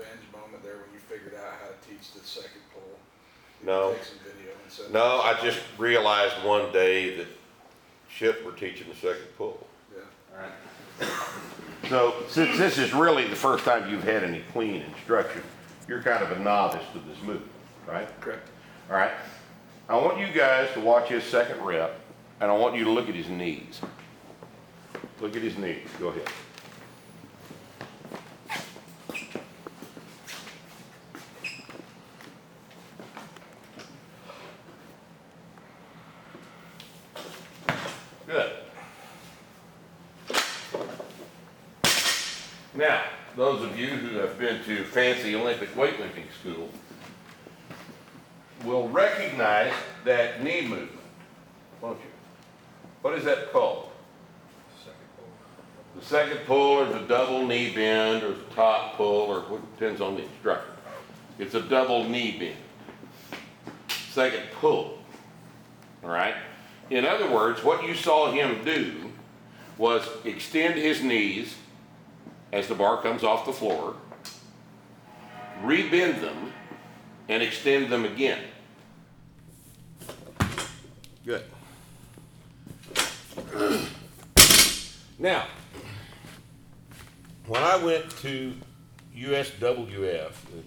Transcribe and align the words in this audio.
revenge 0.00 0.26
moment 0.32 0.62
there 0.62 0.76
when 0.76 0.92
you 0.92 0.98
figured 0.98 1.34
out 1.34 1.52
how 1.60 1.68
to 1.68 1.88
teach 1.88 2.12
the 2.12 2.20
second 2.20 2.60
pull? 2.72 2.82
No. 3.64 3.92
Take 3.92 4.04
some 4.04 4.18
video 4.18 4.52
and 4.62 4.72
send 4.72 4.88
it? 4.88 4.92
No, 4.92 5.20
I 5.20 5.38
just 5.42 5.60
realized 5.78 6.34
one 6.44 6.72
day 6.72 7.16
that 7.16 7.26
shit, 8.08 8.44
we're 8.44 8.52
teaching 8.52 8.88
the 8.88 8.94
second 8.94 9.26
pull. 9.36 9.66
Yeah. 9.94 10.02
Alright. 10.34 10.52
So 11.88 12.14
since 12.28 12.56
this 12.56 12.78
is 12.78 12.92
really 12.92 13.26
the 13.26 13.36
first 13.36 13.64
time 13.64 13.90
you've 13.90 14.04
had 14.04 14.22
any 14.24 14.42
clean 14.52 14.82
instruction, 14.82 15.42
you're 15.88 16.02
kind 16.02 16.22
of 16.22 16.30
a 16.32 16.38
novice 16.40 16.84
to 16.92 16.98
this 17.00 17.20
move, 17.22 17.42
right? 17.86 18.08
Correct. 18.20 18.48
All 18.88 18.96
right? 18.96 19.12
I 19.88 19.96
want 19.96 20.18
you 20.20 20.28
guys 20.28 20.72
to 20.74 20.80
watch 20.80 21.08
his 21.08 21.24
second 21.24 21.60
rep, 21.64 21.98
and 22.40 22.50
I 22.50 22.54
want 22.54 22.76
you 22.76 22.84
to 22.84 22.90
look 22.90 23.08
at 23.08 23.14
his 23.14 23.28
knees. 23.28 23.80
Look 25.20 25.34
at 25.34 25.42
his 25.42 25.58
knees. 25.58 25.88
Go 25.98 26.08
ahead. 26.08 26.28
Good. 38.26 38.52
Now, 42.74 43.02
those 43.36 43.62
of 43.62 43.78
you 43.78 43.88
who 43.88 44.18
have 44.18 44.38
been 44.38 44.62
to 44.64 44.84
fancy 44.84 45.34
Olympic 45.34 45.74
weightlifting 45.74 46.30
school 46.40 46.68
will 48.64 48.88
recognize 48.88 49.72
that 50.04 50.42
knee 50.42 50.62
movement, 50.62 50.90
won't 51.80 51.98
you? 51.98 52.10
What 53.02 53.14
is 53.18 53.24
that 53.24 53.52
called? 53.52 53.90
The 55.96 56.04
second 56.04 56.38
pull 56.46 56.78
or 56.78 56.84
the 56.86 57.00
double 57.00 57.46
knee 57.46 57.74
bend 57.74 58.22
or 58.22 58.34
the 58.34 58.54
top 58.54 58.96
pull 58.96 59.22
or 59.22 59.40
what 59.40 59.60
depends 59.76 60.00
on 60.00 60.14
the 60.14 60.22
instructor. 60.22 60.70
It's 61.38 61.54
a 61.54 61.60
double 61.60 62.04
knee 62.04 62.38
bend. 62.38 63.48
Second 64.10 64.44
pull. 64.60 64.98
All 66.04 66.10
right? 66.10 66.34
In 66.90 67.04
other 67.04 67.30
words, 67.30 67.64
what 67.64 67.84
you 67.84 67.94
saw 67.94 68.30
him 68.30 68.64
do 68.64 69.10
was 69.78 70.06
extend 70.24 70.74
his 70.74 71.02
knees 71.02 71.56
as 72.52 72.68
the 72.68 72.74
bar 72.74 73.00
comes 73.02 73.22
off 73.22 73.46
the 73.46 73.52
floor, 73.52 73.94
rebend 75.62 76.20
them, 76.20 76.52
and 77.28 77.42
extend 77.42 77.90
them 77.90 78.04
again. 78.04 78.42
Good. 81.24 81.44
Now, 85.20 85.48
when 87.46 87.62
I 87.62 87.76
went 87.76 88.08
to 88.22 88.54
USWF, 89.14 90.32
the 90.32 90.62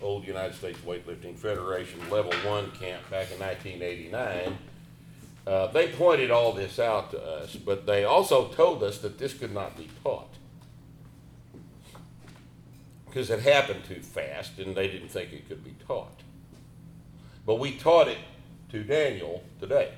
old 0.00 0.24
United 0.24 0.54
States 0.54 0.78
Weightlifting 0.86 1.36
Federation 1.36 1.98
Level 2.08 2.32
One 2.48 2.70
camp 2.70 3.02
back 3.10 3.32
in 3.32 3.40
1989, 3.40 4.56
uh, 5.48 5.66
they 5.72 5.88
pointed 5.88 6.30
all 6.30 6.52
this 6.52 6.78
out 6.78 7.10
to 7.10 7.20
us, 7.20 7.56
but 7.56 7.84
they 7.84 8.04
also 8.04 8.46
told 8.52 8.84
us 8.84 8.98
that 8.98 9.18
this 9.18 9.34
could 9.34 9.52
not 9.52 9.76
be 9.76 9.88
taught 10.04 10.28
because 13.12 13.28
it 13.28 13.40
happened 13.40 13.84
too 13.84 14.00
fast 14.00 14.58
and 14.58 14.74
they 14.74 14.88
didn't 14.88 15.08
think 15.08 15.32
it 15.34 15.46
could 15.46 15.62
be 15.62 15.74
taught. 15.86 16.20
But 17.44 17.56
we 17.56 17.72
taught 17.72 18.08
it 18.08 18.18
to 18.70 18.82
Daniel 18.82 19.42
today. 19.60 19.92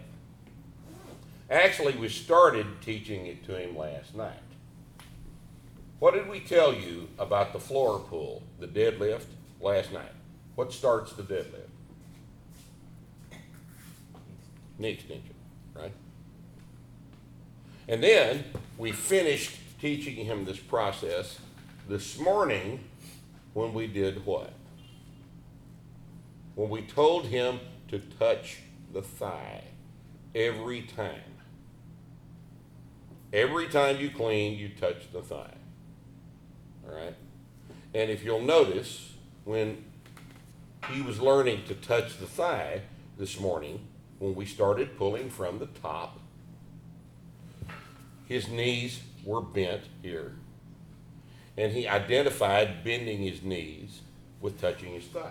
Actually, 1.48 1.94
we 1.94 2.08
started 2.08 2.66
teaching 2.80 3.26
it 3.26 3.44
to 3.46 3.56
him 3.56 3.76
last 3.76 4.16
night. 4.16 4.32
What 6.00 6.14
did 6.14 6.28
we 6.28 6.40
tell 6.40 6.74
you 6.74 7.08
about 7.16 7.52
the 7.52 7.60
floor 7.60 8.00
pull, 8.00 8.42
the 8.58 8.66
deadlift, 8.66 9.26
last 9.60 9.92
night? 9.92 10.12
What 10.56 10.72
starts 10.72 11.12
the 11.12 11.22
deadlift? 11.22 11.68
Knee 14.78 14.90
extension, 14.90 15.34
right? 15.74 15.92
And 17.86 18.02
then 18.02 18.42
we 18.76 18.90
finished 18.90 19.56
teaching 19.80 20.24
him 20.24 20.44
this 20.44 20.58
process 20.58 21.38
this 21.88 22.18
morning 22.18 22.80
when 23.54 23.72
we 23.72 23.86
did 23.86 24.26
what? 24.26 24.52
When 26.56 26.68
we 26.68 26.82
told 26.82 27.26
him 27.26 27.60
to 27.88 27.98
touch 27.98 28.58
the 28.92 29.02
thigh 29.02 29.62
every 30.34 30.82
time. 30.82 31.20
Every 33.32 33.68
time 33.68 33.98
you 33.98 34.10
clean, 34.10 34.58
you 34.58 34.68
touch 34.68 35.10
the 35.12 35.22
thigh. 35.22 35.54
All 36.86 36.94
right? 36.94 37.14
And 37.94 38.10
if 38.10 38.24
you'll 38.24 38.42
notice, 38.42 39.14
when 39.44 39.84
he 40.90 41.00
was 41.00 41.20
learning 41.20 41.64
to 41.66 41.74
touch 41.74 42.18
the 42.18 42.26
thigh 42.26 42.82
this 43.18 43.40
morning, 43.40 43.86
when 44.18 44.34
we 44.34 44.44
started 44.44 44.96
pulling 44.96 45.30
from 45.30 45.58
the 45.58 45.66
top, 45.66 46.20
his 48.26 48.48
knees 48.48 49.00
were 49.24 49.40
bent 49.40 49.82
here 50.02 50.36
and 51.56 51.72
he 51.72 51.86
identified 51.86 52.82
bending 52.84 53.18
his 53.18 53.42
knees 53.42 54.00
with 54.40 54.60
touching 54.60 54.92
his 54.92 55.04
thigh. 55.04 55.30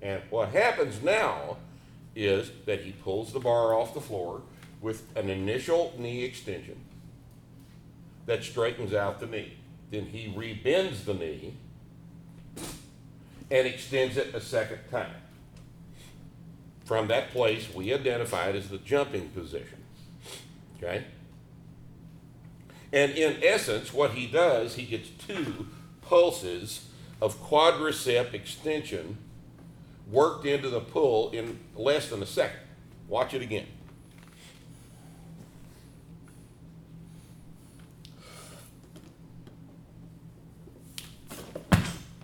And 0.00 0.20
what 0.30 0.50
happens 0.50 1.02
now 1.02 1.56
is 2.14 2.50
that 2.66 2.80
he 2.80 2.92
pulls 2.92 3.32
the 3.32 3.40
bar 3.40 3.74
off 3.74 3.94
the 3.94 4.00
floor 4.00 4.42
with 4.80 5.04
an 5.16 5.30
initial 5.30 5.94
knee 5.96 6.24
extension 6.24 6.78
that 8.26 8.42
straightens 8.44 8.92
out 8.92 9.20
the 9.20 9.26
knee. 9.26 9.54
Then 9.90 10.06
he 10.06 10.28
rebends 10.28 11.04
the 11.04 11.14
knee 11.14 11.54
and 13.50 13.66
extends 13.66 14.16
it 14.16 14.34
a 14.34 14.40
second 14.40 14.80
time. 14.90 15.14
From 16.84 17.08
that 17.08 17.30
place, 17.30 17.72
we 17.72 17.94
identified 17.94 18.56
as 18.56 18.68
the 18.68 18.78
jumping 18.78 19.28
position. 19.28 19.78
Okay? 20.76 21.04
And 22.92 23.12
in 23.12 23.42
essence, 23.42 23.92
what 23.92 24.12
he 24.12 24.26
does, 24.26 24.74
he 24.74 24.84
gets 24.84 25.08
two 25.08 25.66
pulses 26.02 26.88
of 27.22 27.40
quadricep 27.42 28.34
extension 28.34 29.16
worked 30.10 30.44
into 30.44 30.68
the 30.68 30.80
pull 30.80 31.30
in 31.30 31.58
less 31.74 32.10
than 32.10 32.22
a 32.22 32.26
second. 32.26 32.60
Watch 33.08 33.32
it 33.32 33.40
again. 33.40 33.66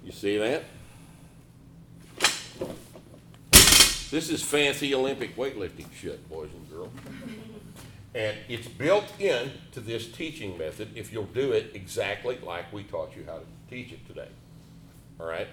You 0.05 0.13
see 0.13 0.37
that? 0.39 0.65
This 4.11 4.31
is 4.31 4.43
fancy 4.43 4.95
Olympic 4.95 5.37
weightlifting 5.37 5.87
shit, 5.95 6.29
boys 6.31 6.49
and 6.55 6.71
girls. 6.71 6.91
And 8.15 8.37
it's 8.49 8.67
built 8.67 9.13
in 9.21 9.51
to 9.73 9.81
this 9.81 10.11
teaching 10.11 10.57
method 10.57 10.89
if 10.95 11.13
you'll 11.13 11.25
do 11.25 11.53
it 11.53 11.73
exactly 11.75 12.39
like 12.43 12.73
we 12.73 12.85
taught 12.85 13.15
you 13.15 13.25
how 13.27 13.39
to 13.39 13.45
teach 13.69 13.93
it 13.93 14.07
today. 14.07 14.29
All 15.21 15.27
right? 15.27 15.49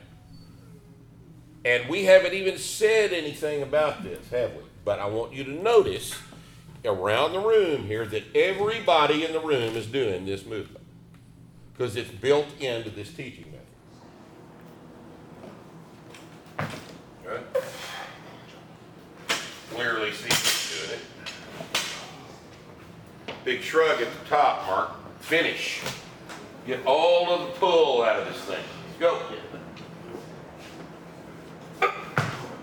And 1.65 1.89
we 1.89 2.05
haven't 2.05 2.33
even 2.33 2.57
said 2.57 3.11
anything 3.11 3.61
about 3.63 4.03
this, 4.03 4.29
have 4.29 4.53
we? 4.53 4.61
But 4.85 4.99
I 4.99 5.07
want 5.07 5.33
you 5.33 5.43
to 5.43 5.51
notice 5.51 6.15
around 6.85 7.33
the 7.33 7.39
room 7.39 7.85
here 7.85 8.05
that 8.05 8.23
everybody 8.35 9.25
in 9.25 9.33
the 9.33 9.39
room 9.39 9.75
is 9.75 9.87
doing 9.87 10.25
this 10.25 10.45
movement 10.45 10.85
because 11.73 11.95
it's 11.95 12.11
built 12.11 12.45
into 12.59 12.89
this 12.91 13.11
teaching 13.11 13.51
method. 16.57 16.77
Good? 17.23 17.41
Clearly 19.71 20.11
see. 20.13 20.54
Big 23.45 23.61
shrug 23.61 24.01
at 24.01 24.07
the 24.11 24.27
top, 24.27 24.65
Mark. 24.65 24.89
Finish. 25.19 25.83
Get 26.65 26.83
all 26.83 27.29
of 27.29 27.41
the 27.41 27.59
pull 27.59 28.01
out 28.01 28.19
of 28.19 28.27
this 28.27 28.41
thing. 28.43 28.63
Go. 28.99 29.21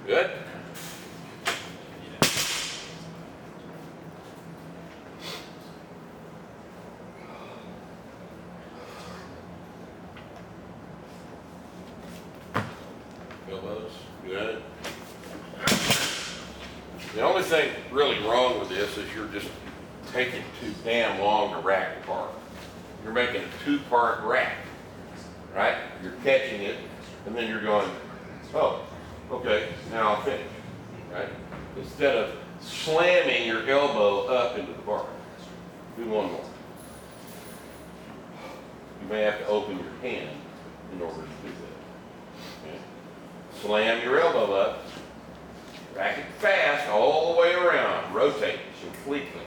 Good. 0.04 0.30
Elbows. 13.48 13.92
Good. 14.26 14.62
The 17.14 17.22
only 17.22 17.44
thing 17.44 17.70
really 17.92 18.18
wrong 18.24 18.58
with 18.58 18.68
this 18.68 18.98
is 18.98 19.14
you're 19.14 19.28
just 19.28 19.48
taking 20.12 20.42
too 20.60 20.72
damn 20.84 21.20
long 21.20 21.52
to 21.54 21.66
rack 21.66 21.96
apart. 22.02 22.30
You're 23.02 23.12
making 23.12 23.42
a 23.42 23.64
two-part 23.64 24.22
rack, 24.24 24.56
right? 25.54 25.76
You're 26.02 26.12
catching 26.22 26.62
it, 26.62 26.76
and 27.26 27.34
then 27.34 27.48
you're 27.48 27.62
going, 27.62 27.90
oh, 28.54 28.84
okay, 29.30 29.68
now 29.90 30.10
I'll 30.10 30.22
finish, 30.22 30.46
right? 31.12 31.28
Instead 31.76 32.16
of 32.16 32.36
slamming 32.60 33.46
your 33.46 33.68
elbow 33.68 34.26
up 34.26 34.58
into 34.58 34.72
the 34.72 34.78
bar. 34.82 35.06
Do 35.96 36.06
one 36.08 36.32
more. 36.32 36.44
you 39.02 39.08
may 39.08 39.22
have 39.22 39.38
to 39.38 39.46
open 39.46 39.78
your 39.78 39.92
hand 40.00 40.30
in 40.92 41.02
order 41.02 41.16
to 41.16 41.20
do 41.20 41.48
that. 41.48 42.68
Okay? 42.68 42.78
Slam 43.60 44.02
your 44.02 44.20
elbow 44.20 44.52
up, 44.54 44.84
rack 45.94 46.18
it 46.18 46.24
fast 46.38 46.88
all 46.88 47.34
the 47.34 47.40
way 47.40 47.54
around, 47.54 48.14
rotate 48.14 48.60
completely. 48.80 49.42